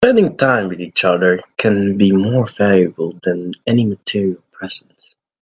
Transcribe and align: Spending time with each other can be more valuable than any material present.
Spending 0.03 0.35
time 0.35 0.69
with 0.69 0.81
each 0.81 1.05
other 1.05 1.39
can 1.59 1.95
be 1.95 2.11
more 2.11 2.47
valuable 2.47 3.13
than 3.21 3.53
any 3.67 3.85
material 3.85 4.41
present. 4.51 4.95